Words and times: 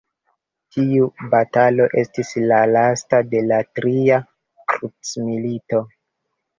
Tiu 0.77 1.09
batalo 1.33 1.85
estis 2.03 2.33
la 2.47 2.63
lasta 2.73 3.23
de 3.37 3.45
la 3.53 3.63
tria 3.79 4.21
krucmilito. 4.77 5.89